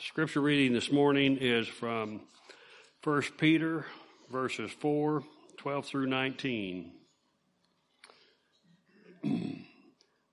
[0.00, 2.20] Scripture reading this morning is from
[3.02, 3.84] 1 Peter
[4.30, 5.24] verses 4,
[5.56, 6.92] 12 through 19.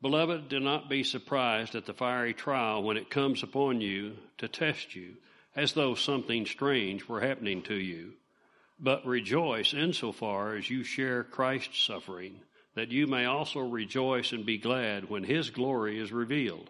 [0.03, 4.47] Beloved, do not be surprised at the fiery trial when it comes upon you to
[4.47, 5.15] test you,
[5.55, 8.13] as though something strange were happening to you.
[8.79, 12.41] But rejoice insofar as you share Christ's suffering,
[12.75, 16.69] that you may also rejoice and be glad when his glory is revealed.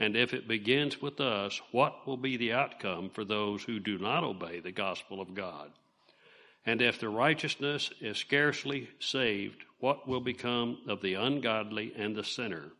[0.00, 3.98] and if it begins with us, what will be the outcome for those who do
[3.98, 5.70] not obey the gospel of God?
[6.64, 12.24] And if the righteousness is scarcely saved, what will become of the ungodly and the
[12.24, 12.72] sinner?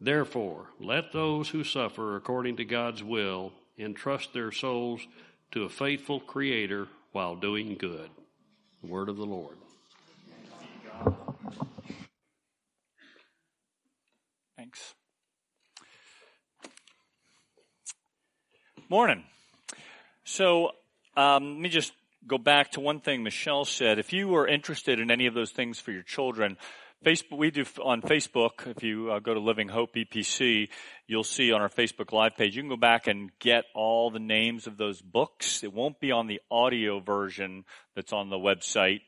[0.00, 5.06] Therefore, let those who suffer according to God's will entrust their souls
[5.52, 8.10] to a faithful Creator while doing good.
[8.82, 9.56] The word of the Lord.
[14.56, 14.94] Thanks.
[18.90, 19.22] Morning.
[20.24, 20.72] So
[21.16, 21.92] um, let me just
[22.26, 24.00] go back to one thing Michelle said.
[24.00, 26.56] If you are interested in any of those things for your children,
[27.04, 28.66] Facebook, we do on Facebook.
[28.66, 30.70] If you uh, go to Living Hope EPC,
[31.06, 32.56] you'll see on our Facebook Live page.
[32.56, 35.62] You can go back and get all the names of those books.
[35.62, 39.02] It won't be on the audio version that's on the website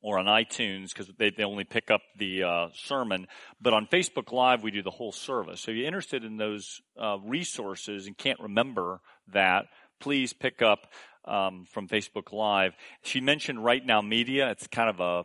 [0.00, 3.26] or on iTunes because they, they only pick up the uh, sermon.
[3.60, 5.60] But on Facebook Live, we do the whole service.
[5.60, 9.00] So if you're interested in those uh, resources and can't remember
[9.32, 9.66] that,
[10.00, 10.92] please pick up
[11.24, 12.74] um, from Facebook Live.
[13.02, 14.50] She mentioned Right Now Media.
[14.50, 15.24] It's kind of a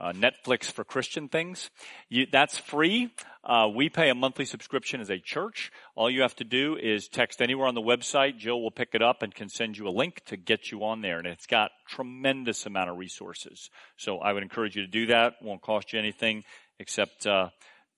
[0.00, 1.70] uh, Netflix for Christian things.
[2.08, 3.12] You, that's free.
[3.44, 5.70] Uh, we pay a monthly subscription as a church.
[5.94, 8.38] All you have to do is text anywhere on the website.
[8.38, 11.02] Jill will pick it up and can send you a link to get you on
[11.02, 11.18] there.
[11.18, 13.70] And it's got tremendous amount of resources.
[13.96, 15.34] So I would encourage you to do that.
[15.42, 16.44] Won't cost you anything
[16.78, 17.50] except uh,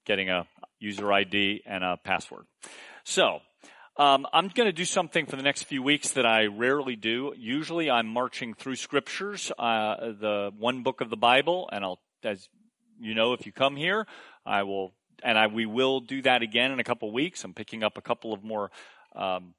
[0.04, 0.46] getting a
[0.80, 2.44] user ID and a password.
[3.04, 3.40] So
[3.96, 7.34] um, I'm going to do something for the next few weeks that I rarely do.
[7.36, 12.48] Usually, I'm marching through scriptures, uh, the one book of the Bible, and I'll, as
[12.98, 14.06] you know, if you come here,
[14.46, 17.44] I will, and I we will do that again in a couple weeks.
[17.44, 18.70] I'm picking up a couple of more
[19.14, 19.52] um,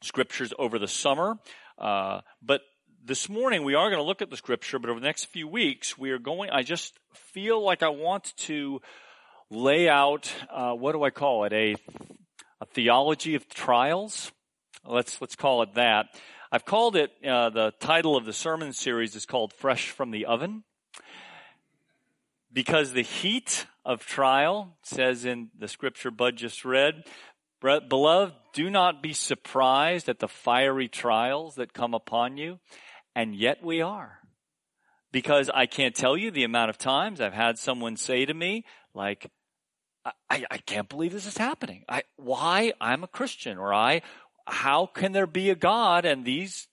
[0.00, 1.36] scriptures over the summer,
[1.76, 2.62] uh, but
[3.04, 4.78] this morning we are going to look at the scripture.
[4.78, 6.48] But over the next few weeks, we are going.
[6.48, 8.80] I just feel like I want to
[9.50, 11.74] lay out uh, what do I call it a
[12.60, 14.32] a theology of trials.
[14.84, 16.06] Let's let's call it that.
[16.50, 20.26] I've called it uh, the title of the sermon series is called "Fresh from the
[20.26, 20.64] Oven,"
[22.52, 27.04] because the heat of trial says in the scripture Bud just read.
[27.60, 32.60] Beloved, do not be surprised at the fiery trials that come upon you,
[33.16, 34.20] and yet we are.
[35.10, 38.64] Because I can't tell you the amount of times I've had someone say to me,
[38.94, 39.30] like,
[40.30, 41.84] I, I can't believe this is happening.
[41.88, 42.72] I, why?
[42.80, 44.02] I'm a Christian or I,
[44.46, 46.68] how can there be a God and these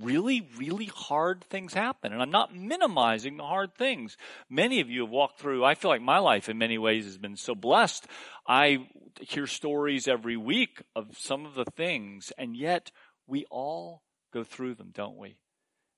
[0.00, 2.12] really, really hard things happen?
[2.12, 4.16] And I'm not minimizing the hard things.
[4.50, 7.18] Many of you have walked through, I feel like my life in many ways has
[7.18, 8.06] been so blessed.
[8.46, 8.88] I
[9.20, 12.90] hear stories every week of some of the things and yet
[13.26, 15.36] we all go through them, don't we?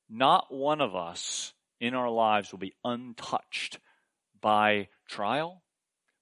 [0.08, 3.78] Not one of us in our lives will be untouched
[4.40, 5.62] by trial,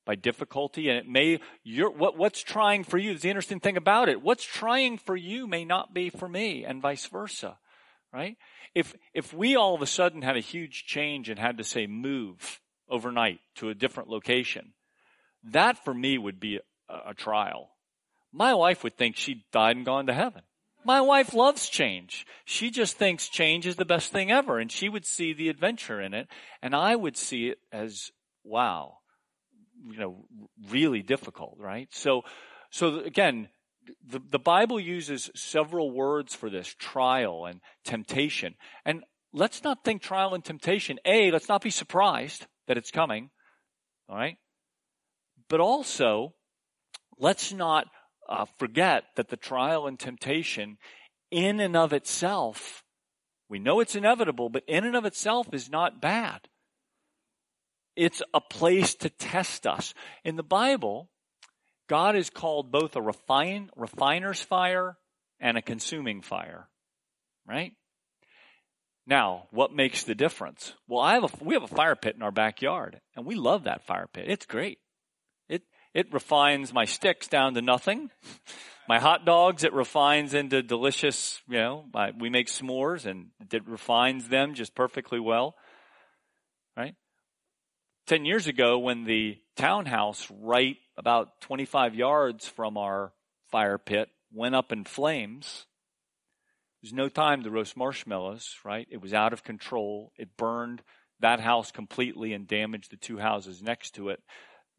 [0.05, 3.77] by difficulty and it may you're what, what's trying for you is the interesting thing
[3.77, 7.57] about it what's trying for you may not be for me and vice versa
[8.13, 8.37] right?
[8.75, 11.87] If if we all of a sudden had a huge change and had to say
[11.87, 14.75] move overnight to a different location
[15.45, 17.71] that for me would be a, a trial.
[18.33, 20.43] My wife would think she'd died and gone to heaven.
[20.85, 22.27] My wife loves change.
[22.45, 26.01] She just thinks change is the best thing ever, and she would see the adventure
[26.01, 26.29] in it,
[26.61, 28.11] and I would see it as,
[28.43, 28.99] wow,
[29.85, 30.25] you know,
[30.71, 31.89] really difficult, right?
[31.93, 32.23] So,
[32.71, 33.49] so again,
[34.07, 38.55] the, the Bible uses several words for this, trial and temptation.
[38.85, 39.03] And
[39.33, 40.99] let's not think trial and temptation.
[41.05, 43.31] A, let's not be surprised that it's coming,
[44.09, 44.37] all right?
[45.49, 46.35] But also,
[47.19, 47.87] let's not
[48.29, 50.79] uh, forget that the trial and temptation
[51.31, 52.85] in and of itself,
[53.49, 56.49] we know it's inevitable, but in and of itself is not bad.
[57.97, 59.95] It's a place to test us.
[60.25, 61.11] In the Bible,
[61.89, 64.97] God is called both a refine, refiner's fire
[65.41, 66.69] and a consuming fire.
[67.47, 67.73] right?
[69.07, 70.75] Now, what makes the difference?
[70.87, 73.65] Well, I have a, we have a fire pit in our backyard, and we love
[73.65, 74.27] that fire pit.
[74.29, 74.79] It's great.
[75.49, 75.63] It
[75.93, 78.11] it refines my sticks down to nothing.
[78.89, 81.41] My hot dogs, it refines into delicious.
[81.49, 81.85] You know,
[82.19, 85.55] we make s'mores, and it refines them just perfectly well.
[88.03, 88.17] Right.
[88.17, 93.13] Ten years ago, when the townhouse right about 25 yards from our
[93.51, 95.67] fire pit went up in flames,
[96.83, 98.87] there was no time to roast marshmallows, right?
[98.91, 100.13] It was out of control.
[100.19, 100.83] It burned
[101.21, 104.21] that house completely and damaged the two houses next to it.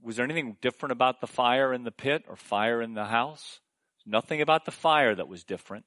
[0.02, 3.62] Was there anything different about the fire in the pit or fire in the house?
[4.06, 5.86] Nothing about the fire that was different.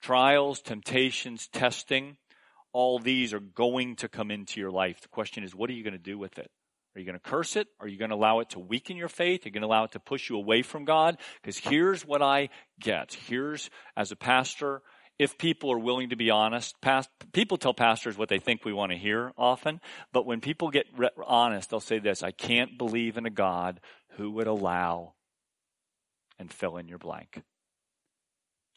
[0.00, 2.16] Trials, temptations, testing,
[2.74, 5.00] all these are going to come into your life.
[5.00, 6.50] The question is, what are you going to do with it?
[6.94, 7.68] Are you going to curse it?
[7.80, 9.44] Are you going to allow it to weaken your faith?
[9.44, 11.16] Are you going to allow it to push you away from God?
[11.40, 13.16] Because here's what I get.
[13.26, 14.82] Here's, as a pastor,
[15.18, 18.72] if people are willing to be honest, past, people tell pastors what they think we
[18.72, 19.80] want to hear often,
[20.12, 23.80] but when people get re- honest, they'll say this I can't believe in a God
[24.16, 25.14] who would allow,
[26.38, 27.42] and fill in your blank.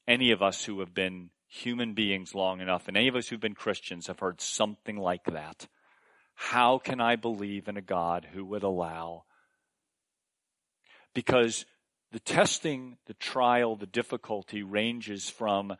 [0.07, 3.39] Any of us who have been human beings long enough, and any of us who've
[3.39, 5.67] been Christians have heard something like that.
[6.35, 9.23] How can I believe in a God who would allow?
[11.13, 11.65] Because
[12.11, 15.75] the testing, the trial, the difficulty ranges from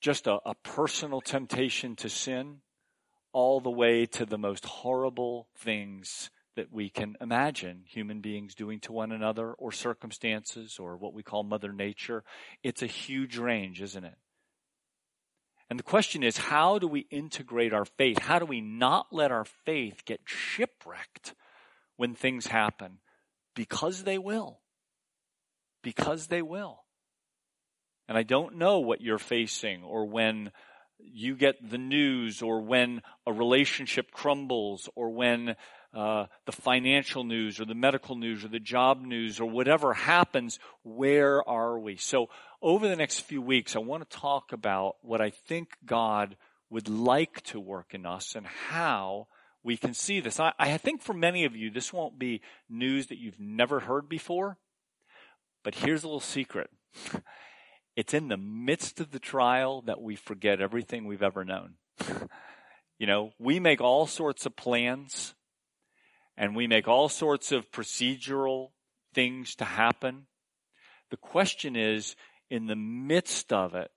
[0.00, 2.58] just a, a, personal temptation to sin
[3.32, 8.80] all the way to the most horrible things that we can imagine human beings doing
[8.80, 12.24] to one another or circumstances or what we call Mother Nature.
[12.62, 14.16] It's a huge range, isn't it?
[15.68, 18.18] And the question is, how do we integrate our faith?
[18.18, 21.34] How do we not let our faith get shipwrecked
[21.96, 22.98] when things happen?
[23.54, 24.60] Because they will.
[25.82, 26.84] Because they will.
[28.08, 30.52] And I don't know what you're facing or when
[30.98, 35.56] you get the news or when a relationship crumbles or when
[35.96, 40.58] uh, the financial news or the medical news or the job news or whatever happens,
[40.82, 41.96] where are we?
[41.96, 42.28] So
[42.60, 46.36] over the next few weeks, I want to talk about what I think God
[46.68, 49.28] would like to work in us and how
[49.64, 50.38] we can see this.
[50.38, 54.06] I, I think for many of you, this won't be news that you've never heard
[54.06, 54.58] before,
[55.64, 56.68] but here's a little secret.
[57.96, 61.76] It's in the midst of the trial that we forget everything we've ever known.
[62.98, 65.34] you know, we make all sorts of plans
[66.36, 68.70] and we make all sorts of procedural
[69.14, 70.26] things to happen.
[71.10, 72.16] The question is,
[72.50, 73.90] in the midst of it,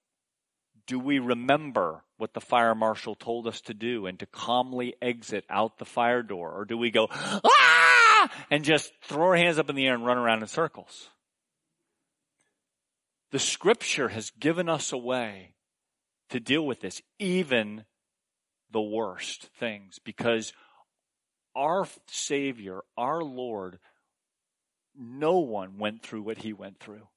[0.88, 5.46] do we remember what the fire marshal told us to do and to calmly exit
[5.50, 6.52] out the fire door?
[6.52, 10.06] Or do we go, ah, and just throw our hands up in the air and
[10.06, 11.10] run around in circles?
[13.32, 15.54] The scripture has given us a way
[16.30, 17.86] to deal with this, even
[18.72, 20.54] the worst things, because
[21.60, 23.80] our Savior, our Lord,
[24.98, 27.10] no one went through what he went through.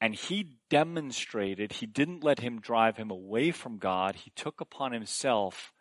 [0.00, 4.16] And he demonstrated, he didn't let him drive him away from God.
[4.16, 5.72] He took upon himself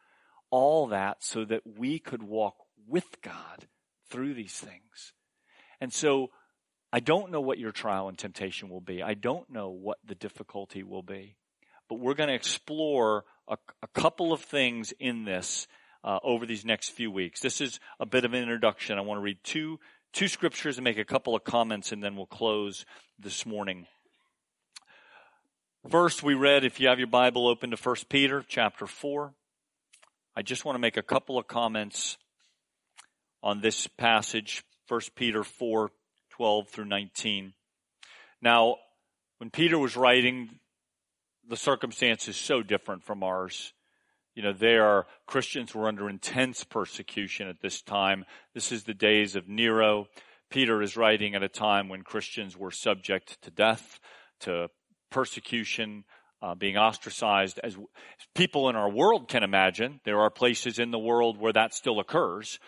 [0.51, 2.55] all that so that we could walk
[2.87, 3.67] with God
[4.09, 5.13] through these things.
[5.81, 6.29] And so
[6.93, 9.01] I don't know what your trial and temptation will be.
[9.01, 11.37] I don't know what the difficulty will be.
[11.89, 15.67] But we're going to explore a, a couple of things in this
[16.05, 17.41] uh, over these next few weeks.
[17.41, 18.97] This is a bit of an introduction.
[18.97, 19.79] I want to read two
[20.13, 22.85] two scriptures and make a couple of comments, and then we'll close
[23.19, 23.85] this morning.
[25.89, 29.33] First, we read, if you have your Bible open to 1 Peter chapter 4.
[30.35, 32.17] I just want to make a couple of comments
[33.43, 35.91] on this passage, 1 Peter 4,
[36.29, 37.53] 12 through 19.
[38.41, 38.77] Now,
[39.39, 40.59] when Peter was writing,
[41.47, 43.73] the circumstances so different from ours.
[44.35, 48.25] You know, there Christians were under intense persecution at this time.
[48.53, 50.07] This is the days of Nero.
[50.49, 53.99] Peter is writing at a time when Christians were subject to death,
[54.41, 54.69] to
[55.09, 56.03] persecution,
[56.41, 57.59] uh, being ostracized.
[57.63, 57.77] As
[58.35, 61.99] people in our world can imagine, there are places in the world where that still
[61.99, 62.59] occurs.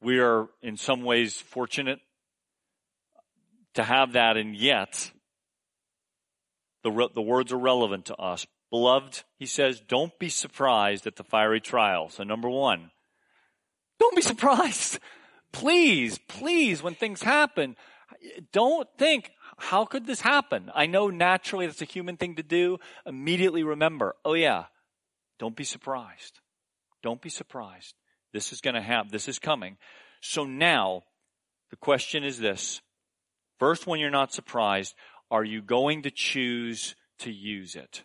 [0.00, 1.98] We are in some ways fortunate
[3.74, 5.10] to have that, and yet
[6.84, 8.46] the, the words are relevant to us.
[8.72, 12.08] Beloved, he says, don't be surprised at the fiery trial.
[12.08, 12.90] So number one,
[14.00, 14.98] don't be surprised.
[15.52, 17.76] Please, please, when things happen,
[18.50, 20.70] don't think, how could this happen?
[20.74, 22.78] I know naturally that's a human thing to do.
[23.04, 24.64] Immediately remember, oh yeah,
[25.38, 26.40] don't be surprised.
[27.02, 27.94] Don't be surprised.
[28.32, 29.10] This is going to happen.
[29.12, 29.76] This is coming.
[30.22, 31.02] So now,
[31.68, 32.80] the question is this.
[33.58, 34.94] First, when you're not surprised,
[35.30, 38.04] are you going to choose to use it?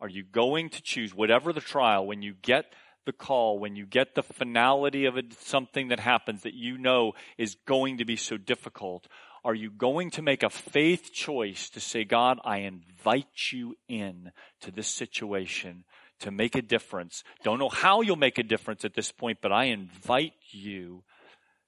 [0.00, 2.66] Are you going to choose, whatever the trial, when you get
[3.06, 7.56] the call, when you get the finality of something that happens that you know is
[7.66, 9.06] going to be so difficult,
[9.44, 14.32] are you going to make a faith choice to say, God, I invite you in
[14.60, 15.84] to this situation
[16.18, 17.22] to make a difference?
[17.44, 21.04] Don't know how you'll make a difference at this point, but I invite you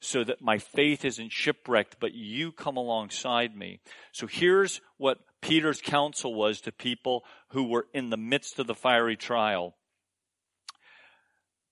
[0.01, 3.81] so that my faith isn't shipwrecked, but you come alongside me.
[4.13, 8.75] So here's what Peter's counsel was to people who were in the midst of the
[8.75, 9.77] fiery trial.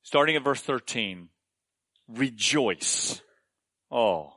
[0.03, 1.29] Starting at verse 13,
[2.09, 3.21] rejoice.
[3.91, 4.35] Oh,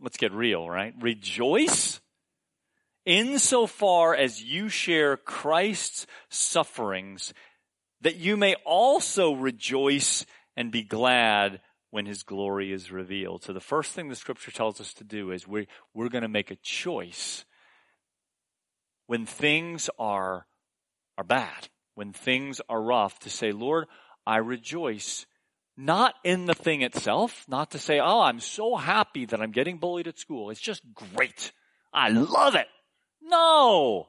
[0.00, 0.94] let's get real, right?
[1.00, 2.00] Rejoice
[3.06, 7.32] insofar as you share Christ's sufferings,
[8.02, 10.26] that you may also rejoice
[10.56, 11.60] and be glad
[11.90, 13.44] when his glory is revealed.
[13.44, 16.28] So the first thing the scripture tells us to do is we're, we're going to
[16.28, 17.44] make a choice
[19.06, 20.46] when things are,
[21.16, 23.86] are bad, when things are rough, to say, Lord,
[24.26, 25.26] I rejoice
[25.76, 29.78] not in the thing itself, not to say, oh, I'm so happy that I'm getting
[29.78, 30.50] bullied at school.
[30.50, 31.52] It's just great.
[31.92, 32.66] I love it.
[33.22, 34.08] No.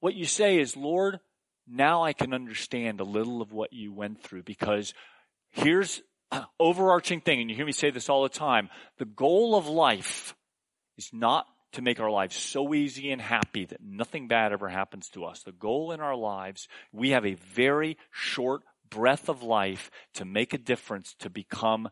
[0.00, 1.20] What you say is, Lord,
[1.66, 4.92] now I can understand a little of what you went through because
[5.50, 8.68] here's an overarching thing, and you hear me say this all the time.
[8.98, 10.34] The goal of life
[10.98, 15.08] is not to make our lives so easy and happy that nothing bad ever happens
[15.10, 15.42] to us.
[15.42, 20.54] The goal in our lives, we have a very short breath of life to make
[20.54, 21.88] a difference, to become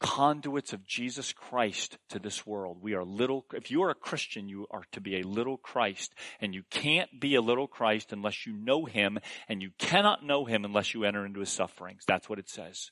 [0.00, 2.78] conduits of Jesus Christ to this world.
[2.80, 6.14] We are little, if you are a Christian, you are to be a little Christ.
[6.40, 10.44] And you can't be a little Christ unless you know Him, and you cannot know
[10.44, 12.04] Him unless you enter into His sufferings.
[12.06, 12.90] That's what it says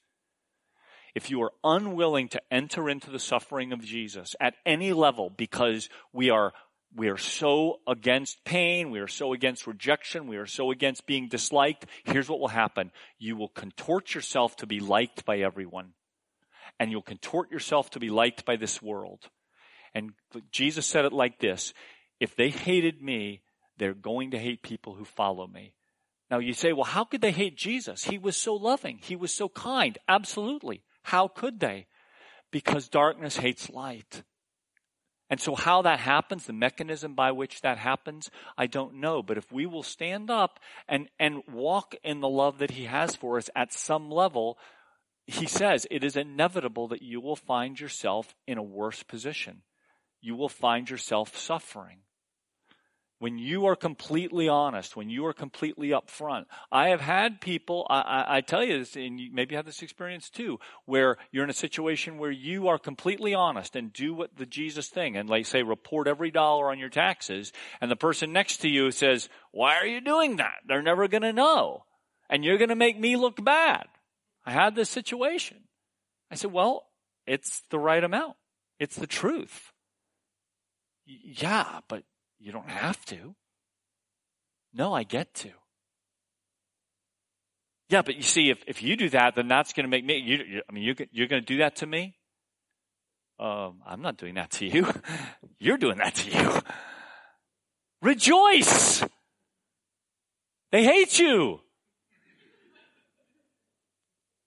[1.16, 5.88] if you are unwilling to enter into the suffering of Jesus at any level because
[6.12, 6.52] we are
[6.94, 11.28] we are so against pain, we are so against rejection, we are so against being
[11.28, 12.90] disliked, here's what will happen.
[13.18, 15.92] You will contort yourself to be liked by everyone.
[16.78, 19.30] And you'll contort yourself to be liked by this world.
[19.94, 20.12] And
[20.50, 21.72] Jesus said it like this,
[22.20, 23.42] if they hated me,
[23.78, 25.72] they're going to hate people who follow me.
[26.30, 28.04] Now you say, well, how could they hate Jesus?
[28.04, 28.98] He was so loving.
[29.02, 29.96] He was so kind.
[30.08, 30.82] Absolutely.
[31.06, 31.86] How could they?
[32.50, 34.24] Because darkness hates light.
[35.30, 39.22] And so how that happens, the mechanism by which that happens, I don't know.
[39.22, 40.58] But if we will stand up
[40.88, 44.58] and, and walk in the love that he has for us at some level,
[45.28, 49.62] he says it is inevitable that you will find yourself in a worse position.
[50.20, 51.98] You will find yourself suffering
[53.18, 56.44] when you are completely honest, when you are completely upfront.
[56.70, 59.82] I have had people, I, I, I, tell you this, and you maybe have this
[59.82, 64.36] experience too, where you're in a situation where you are completely honest and do what
[64.36, 68.32] the Jesus thing, and like say report every dollar on your taxes, and the person
[68.32, 70.56] next to you says, why are you doing that?
[70.66, 71.84] They're never gonna know.
[72.28, 73.86] And you're gonna make me look bad.
[74.44, 75.58] I had this situation.
[76.30, 76.86] I said, well,
[77.26, 78.36] it's the right amount.
[78.78, 79.72] It's the truth.
[81.06, 82.02] Yeah, but
[82.38, 83.34] you don't have to.
[84.72, 85.50] No, I get to.
[87.88, 90.18] Yeah, but you see, if, if you do that, then that's going to make me,
[90.18, 92.16] you, you, I mean, you, you're going to do that to me?
[93.38, 94.86] Um, I'm not doing that to you.
[95.58, 96.60] You're doing that to you.
[98.00, 99.04] Rejoice!
[100.72, 101.60] They hate you!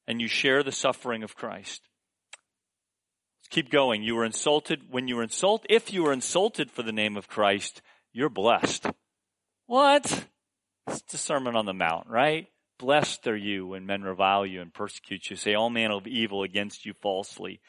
[0.07, 1.88] And you share the suffering of Christ.
[3.49, 4.03] Keep going.
[4.03, 5.71] You were insulted when you were insulted.
[5.71, 7.81] If you were insulted for the name of Christ,
[8.13, 8.85] you're blessed.
[9.65, 10.25] What?
[10.87, 12.47] It's the Sermon on the Mount, right?
[12.77, 16.43] Blessed are you when men revile you and persecute you, say all manner of evil
[16.43, 17.59] against you falsely.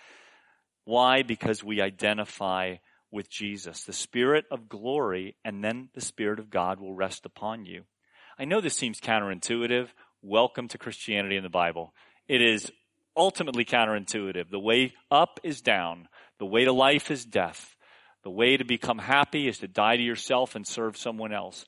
[0.84, 1.22] Why?
[1.22, 2.76] Because we identify
[3.10, 3.84] with Jesus.
[3.84, 7.84] The Spirit of glory and then the Spirit of God will rest upon you.
[8.38, 9.88] I know this seems counterintuitive.
[10.22, 11.94] Welcome to Christianity in the Bible.
[12.28, 12.70] It is
[13.16, 14.50] ultimately counterintuitive.
[14.50, 16.08] The way up is down.
[16.38, 17.76] The way to life is death.
[18.22, 21.64] The way to become happy is to die to yourself and serve someone else.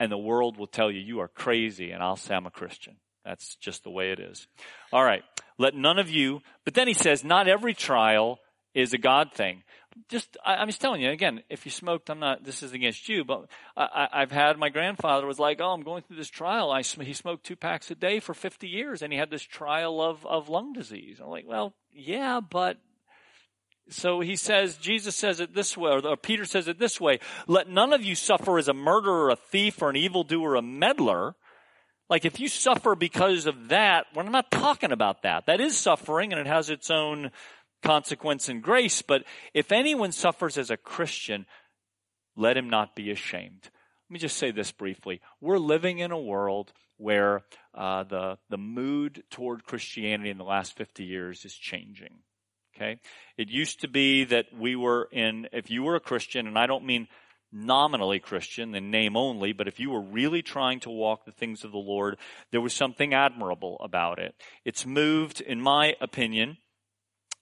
[0.00, 2.96] And the world will tell you, you are crazy, and I'll say I'm a Christian.
[3.24, 4.48] That's just the way it is.
[4.92, 5.22] All right.
[5.58, 8.40] Let none of you, but then he says, not every trial
[8.74, 9.62] is a God thing.
[10.08, 13.08] Just, I, am just telling you, again, if you smoked, I'm not, this is against
[13.08, 13.46] you, but
[13.76, 16.70] I, have had, my grandfather was like, oh, I'm going through this trial.
[16.70, 20.00] I, he smoked two packs a day for 50 years and he had this trial
[20.00, 21.20] of, of lung disease.
[21.20, 22.78] I'm like, well, yeah, but
[23.88, 27.68] so he says, Jesus says it this way, or Peter says it this way, let
[27.68, 31.34] none of you suffer as a murderer, a thief, or an evildoer, a meddler.
[32.08, 35.46] Like if you suffer because of that, we're not talking about that.
[35.46, 37.30] That is suffering and it has its own
[37.82, 39.02] consequence and grace.
[39.02, 39.24] But
[39.54, 41.46] if anyone suffers as a Christian,
[42.36, 43.70] let him not be ashamed.
[44.08, 45.20] Let me just say this briefly.
[45.40, 47.42] We're living in a world where
[47.74, 52.18] uh, the, the mood toward Christianity in the last 50 years is changing.
[52.76, 53.00] Okay?
[53.36, 56.66] It used to be that we were in, if you were a Christian, and I
[56.66, 57.08] don't mean
[57.52, 61.64] nominally Christian in name only, but if you were really trying to walk the things
[61.64, 62.16] of the Lord,
[62.50, 64.34] there was something admirable about it.
[64.64, 66.56] It's moved, in my opinion,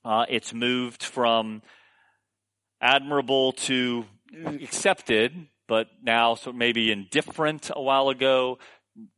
[0.04, 1.62] uh, it's moved from
[2.80, 4.04] admirable to
[4.46, 8.58] accepted, but now so maybe indifferent a while ago,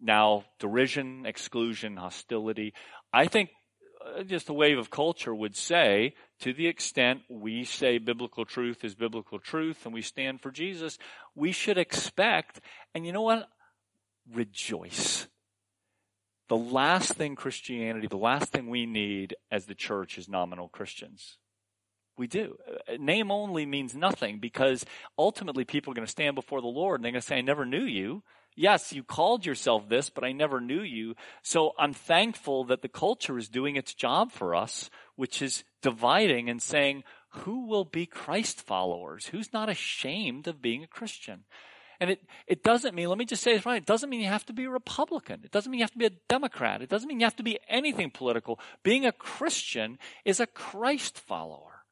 [0.00, 2.74] now derision, exclusion, hostility.
[3.12, 3.50] I think
[4.04, 8.84] uh, just a wave of culture would say, to the extent we say biblical truth
[8.84, 10.98] is biblical truth and we stand for Jesus,
[11.34, 12.60] we should expect,
[12.94, 13.48] and you know what?
[14.32, 15.26] Rejoice.
[16.52, 21.38] The last thing Christianity, the last thing we need as the church is nominal Christians.
[22.18, 22.58] We do.
[22.98, 24.84] Name only means nothing because
[25.16, 27.40] ultimately people are going to stand before the Lord and they're going to say, I
[27.40, 28.22] never knew you.
[28.54, 31.14] Yes, you called yourself this, but I never knew you.
[31.42, 36.50] So I'm thankful that the culture is doing its job for us, which is dividing
[36.50, 39.28] and saying, who will be Christ followers?
[39.28, 41.44] Who's not ashamed of being a Christian?
[42.02, 44.26] And it, it doesn't mean, let me just say this right, it doesn't mean you
[44.26, 45.42] have to be a Republican.
[45.44, 46.82] It doesn't mean you have to be a Democrat.
[46.82, 48.58] It doesn't mean you have to be anything political.
[48.82, 51.84] Being a Christian is a Christ follower.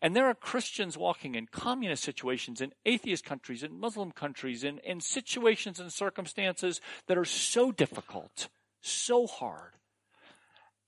[0.00, 4.78] And there are Christians walking in communist situations, in atheist countries, in Muslim countries, in,
[4.84, 8.46] in situations and circumstances that are so difficult,
[8.80, 9.72] so hard.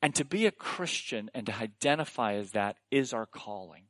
[0.00, 3.86] And to be a Christian and to identify as that is our calling.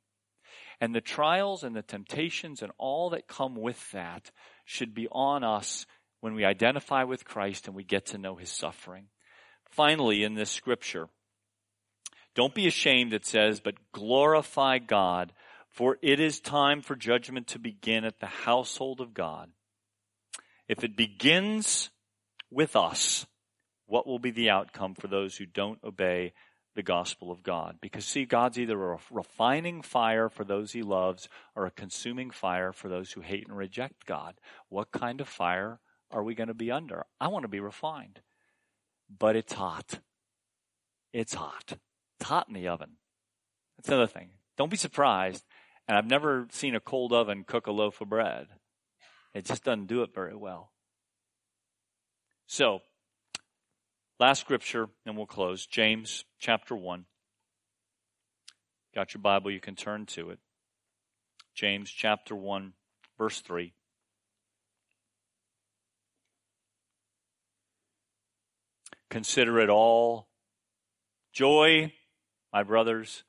[0.81, 4.31] And the trials and the temptations and all that come with that
[4.71, 5.85] should be on us
[6.21, 9.07] when we identify with Christ and we get to know his suffering.
[9.65, 11.09] Finally, in this scripture,
[12.37, 15.33] don't be ashamed, it says, but glorify God,
[15.69, 19.51] for it is time for judgment to begin at the household of God.
[20.69, 21.91] If it begins
[22.49, 23.27] with us,
[23.87, 26.33] what will be the outcome for those who don't obey
[26.75, 27.79] the gospel of God?
[27.81, 32.73] Because see, God's either a refining fire for those he loves or a consuming fire
[32.73, 34.35] for those who hate and reject God.
[34.69, 35.81] What kind of fire
[36.11, 37.07] are we going to be under?
[37.21, 38.21] I want to be refined,
[39.09, 40.01] but it's hot.
[41.13, 41.75] It's hot.
[42.19, 42.93] It's hot in the oven.
[43.77, 44.31] That's another thing.
[44.57, 45.45] Don't be surprised.
[45.89, 48.47] And I've never seen a cold oven cook a loaf of bread.
[49.35, 50.71] It just doesn't do it very well.
[52.47, 52.81] So,
[54.21, 55.67] last scripture, and we'll close.
[55.67, 57.07] James chapter 1.
[58.95, 60.39] Got your Bible, you can turn to it.
[61.55, 62.75] James chapter 1,
[63.19, 63.73] verse 3.
[69.09, 70.29] Consider it all
[71.33, 71.93] joy
[72.53, 73.25] my brothers,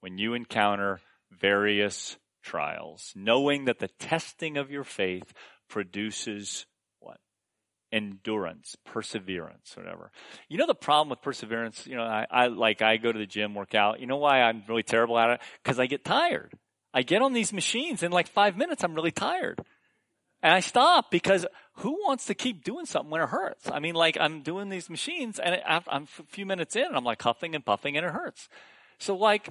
[0.00, 5.32] when you encounter various trials, knowing that the testing of your faith
[5.68, 6.66] produces?
[7.90, 10.10] Endurance, perseverance, whatever.
[10.48, 11.86] You know the problem with perseverance?
[11.86, 14.00] You know, I, I like I go to the gym, work out.
[14.00, 15.40] You know why I'm really terrible at it?
[15.62, 16.52] Because I get tired.
[16.92, 19.60] I get on these machines in like five minutes, I'm really tired.
[20.42, 23.70] And I stop because who wants to keep doing something when it hurts?
[23.70, 27.04] I mean, like I'm doing these machines and I'm a few minutes in and I'm
[27.04, 28.48] like huffing and puffing and it hurts.
[28.98, 29.48] So like,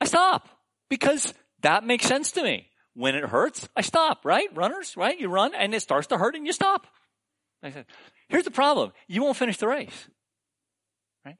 [0.00, 0.48] I stop
[0.88, 2.68] because that makes sense to me.
[2.94, 4.48] When it hurts, I stop, right?
[4.54, 5.18] Runners, right?
[5.18, 6.86] You run and it starts to hurt and you stop.
[7.62, 7.86] I said,
[8.28, 8.92] here's the problem.
[9.06, 10.08] You won't finish the race,
[11.24, 11.36] right?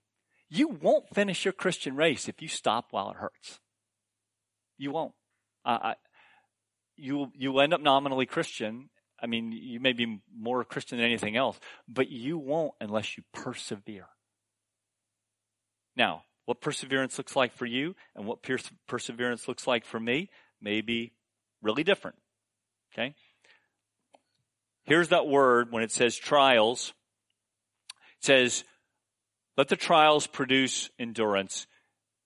[0.49, 3.61] You won't finish your Christian race if you stop while it hurts.
[4.79, 5.13] You won't.
[5.65, 5.95] I,
[6.97, 8.91] you you end up nominally Christian.
[9.21, 13.23] I mean, you may be more Christian than anything else, but you won't unless you
[13.33, 14.09] persevere.
[15.95, 18.41] Now, what perseverance looks like for you and what
[18.89, 20.31] perseverance looks like for me
[20.61, 21.13] may be
[21.61, 22.17] really different.
[22.93, 23.15] Okay?
[24.85, 26.93] Here's that word when it says trials.
[28.19, 28.65] It says,
[29.57, 31.67] let the trials produce endurance.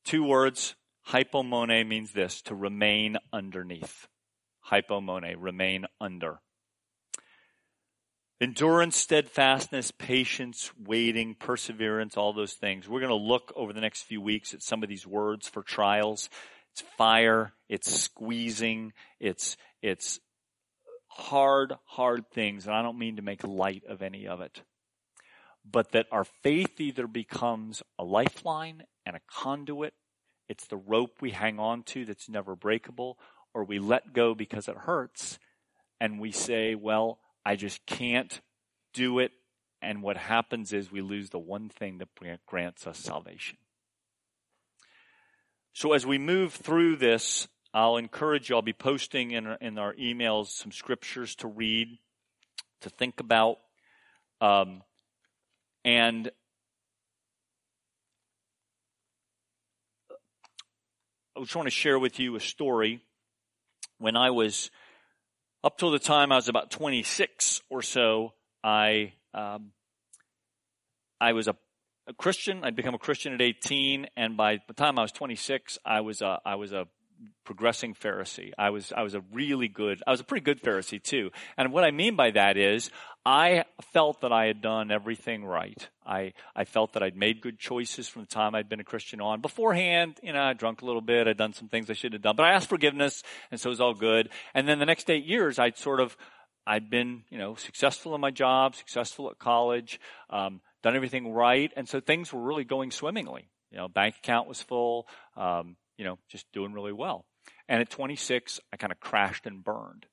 [0.04, 0.74] Two words,
[1.08, 4.06] hypomone means this, to remain underneath
[4.70, 6.40] hypomone, remain under.
[8.40, 12.88] Endurance, steadfastness, patience, waiting, perseverance, all those things.
[12.88, 15.62] We're going to look over the next few weeks at some of these words for
[15.62, 16.28] trials.
[16.72, 20.20] It's fire, it's squeezing, it's, it's
[21.16, 22.66] hard, hard things.
[22.66, 24.62] And I don't mean to make light of any of it.
[25.70, 29.94] But that our faith either becomes a lifeline and a conduit.
[30.48, 33.18] It's the rope we hang on to that's never breakable
[33.52, 35.38] or we let go because it hurts
[36.00, 38.40] and we say, well, I just can't
[38.92, 39.32] do it.
[39.82, 42.08] And what happens is we lose the one thing that
[42.46, 43.58] grants us salvation.
[45.72, 49.76] So as we move through this, I'll encourage you, I'll be posting in our, in
[49.76, 51.98] our emails some scriptures to read,
[52.80, 53.58] to think about.
[54.40, 54.82] Um,
[55.84, 56.30] and
[61.36, 63.02] I just want to share with you a story.
[63.98, 64.70] When I was
[65.62, 68.32] up till the time I was about 26 or so,
[68.64, 69.72] I um,
[71.20, 71.54] I was a,
[72.06, 72.64] a, Christian.
[72.64, 76.22] I'd become a Christian at 18, and by the time I was 26, I was
[76.22, 76.86] a I was a
[77.44, 78.52] progressing Pharisee.
[78.58, 81.30] I was I was a really good I was a pretty good Pharisee too.
[81.56, 82.90] And what I mean by that is
[83.24, 85.88] I felt that I had done everything right.
[86.04, 89.20] I I felt that I'd made good choices from the time I'd been a Christian
[89.20, 89.40] on.
[89.40, 92.22] Beforehand, you know, I drunk a little bit, I'd done some things I shouldn't have
[92.22, 94.28] done, but I asked forgiveness and so it was all good.
[94.54, 96.16] And then the next 8 years I'd sort of
[96.66, 100.00] I'd been, you know, successful in my job, successful at college,
[100.30, 103.48] um, done everything right, and so things were really going swimmingly.
[103.70, 107.24] You know, bank account was full, um, you know, just doing really well.
[107.68, 110.06] And at 26, I kind of crashed and burned.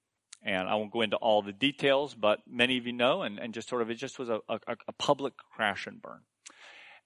[0.45, 3.53] And I won't go into all the details, but many of you know, and, and
[3.53, 6.19] just sort of, it just was a, a, a public crash and burn.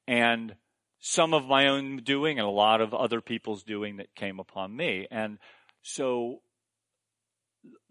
[0.07, 0.55] And
[0.99, 4.75] some of my own doing and a lot of other people's doing that came upon
[4.75, 5.07] me.
[5.11, 5.37] And
[5.83, 6.41] so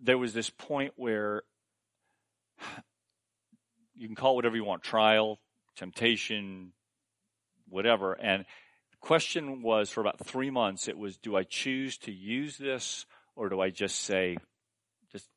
[0.00, 1.42] there was this point where
[3.94, 5.38] you can call it whatever you want trial,
[5.76, 6.72] temptation,
[7.68, 8.14] whatever.
[8.14, 8.44] And
[9.06, 13.48] question was for about three months, it was, do I choose to use this or
[13.48, 14.36] do I just say,
[15.12, 15.28] just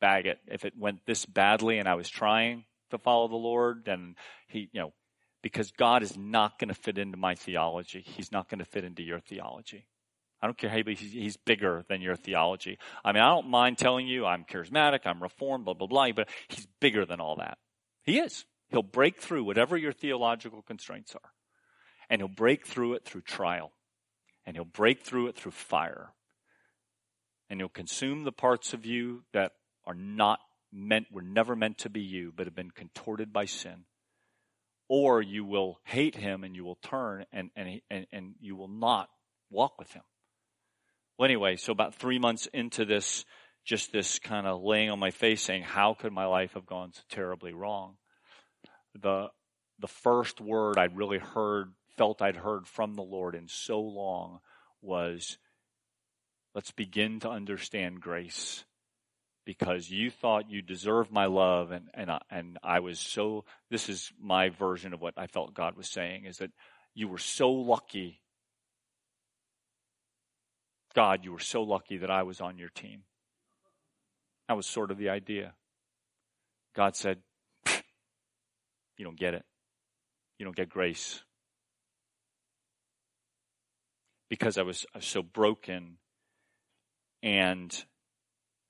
[0.00, 0.40] bag it?
[0.48, 4.16] If it went this badly and I was trying to follow the Lord, then
[4.48, 4.92] he, you know,
[5.40, 8.02] because God is not going to fit into my theology.
[8.04, 9.86] He's not going to fit into your theology.
[10.40, 12.76] I don't care how he's, he's bigger than your theology.
[13.04, 16.28] I mean, I don't mind telling you I'm charismatic, I'm reformed, blah, blah, blah, but
[16.48, 17.58] he's bigger than all that.
[18.02, 18.44] He is.
[18.70, 21.30] He'll break through whatever your theological constraints are.
[22.12, 23.72] And he'll break through it through trial.
[24.44, 26.10] And he'll break through it through fire.
[27.48, 29.52] And he'll consume the parts of you that
[29.86, 33.84] are not meant, were never meant to be you, but have been contorted by sin.
[34.88, 38.68] Or you will hate him and you will turn and, and, and, and you will
[38.68, 39.08] not
[39.50, 40.02] walk with him.
[41.16, 43.24] Well, anyway, so about three months into this,
[43.64, 46.92] just this kind of laying on my face saying, how could my life have gone
[46.92, 47.96] so terribly wrong?
[49.00, 49.28] The,
[49.78, 54.40] the first word I'd really heard felt I'd heard from the Lord in so long
[54.80, 55.38] was
[56.54, 58.64] let's begin to understand grace
[59.44, 63.88] because you thought you deserved my love and and I, and I was so this
[63.88, 66.50] is my version of what I felt God was saying is that
[66.94, 68.20] you were so lucky.
[70.94, 73.02] God you were so lucky that I was on your team.
[74.48, 75.54] That was sort of the idea.
[76.74, 77.18] God said
[78.96, 79.44] you don't get it.
[80.38, 81.22] You don't get grace
[84.32, 85.98] because I was, I was so broken.
[87.22, 87.70] And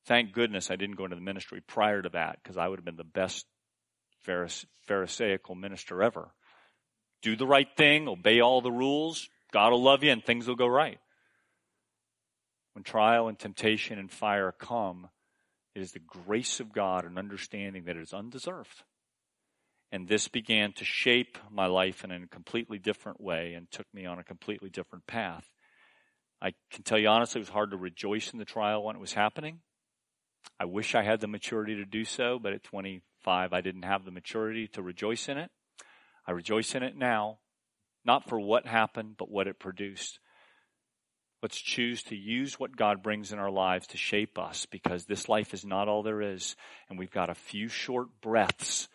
[0.06, 2.84] thank goodness I didn't go into the ministry prior to that because I would have
[2.84, 3.46] been the best
[4.24, 6.32] Pharisaical minister ever.
[7.22, 10.56] Do the right thing, obey all the rules, God will love you, and things will
[10.56, 10.98] go right.
[12.72, 15.10] When trial and temptation and fire come,
[15.76, 18.82] it is the grace of God and understanding that it is undeserved.
[19.92, 24.06] And this began to shape my life in a completely different way and took me
[24.06, 25.51] on a completely different path.
[26.42, 29.00] I can tell you honestly, it was hard to rejoice in the trial when it
[29.00, 29.60] was happening.
[30.58, 34.04] I wish I had the maturity to do so, but at 25, I didn't have
[34.04, 35.52] the maturity to rejoice in it.
[36.26, 37.38] I rejoice in it now,
[38.04, 40.18] not for what happened, but what it produced.
[41.42, 45.28] Let's choose to use what God brings in our lives to shape us because this
[45.28, 46.56] life is not all there is.
[46.88, 48.88] And we've got a few short breaths.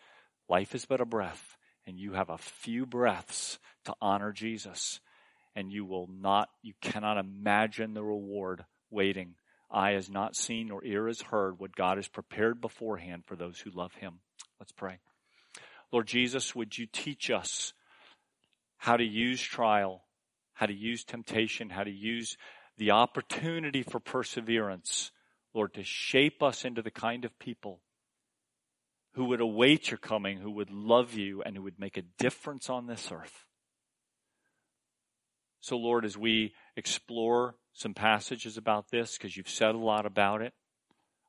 [0.50, 1.58] Life is but a breath.
[1.86, 5.00] And you have a few breaths to honor Jesus
[5.58, 9.34] and you will not, you cannot imagine the reward waiting.
[9.72, 13.60] Eye has not seen nor ear has heard what God has prepared beforehand for those
[13.60, 14.20] who love him.
[14.60, 15.00] Let's pray.
[15.91, 17.74] Lord Jesus, would you teach us
[18.78, 20.04] how to use trial,
[20.54, 22.38] how to use temptation, how to use
[22.78, 25.10] the opportunity for perseverance,
[25.56, 27.82] Lord, to shape us into the kind of people
[29.13, 32.70] who would await your coming, who would love you, and who would make a difference
[32.70, 33.47] on this earth.
[35.67, 40.41] So, Lord, as we explore some passages about this, because you've said a lot about
[40.41, 40.53] it,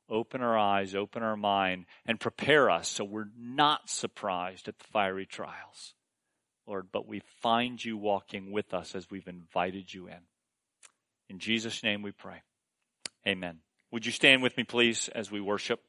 [0.09, 4.85] open our eyes, open our mind, and prepare us so we're not surprised at the
[4.93, 5.93] fiery trials,
[6.65, 10.21] Lord, but we find you walking with us as we've invited you in.
[11.27, 12.41] In Jesus' name we pray.
[13.27, 13.59] Amen.
[13.91, 15.81] Would you stand with me, please, as we worship?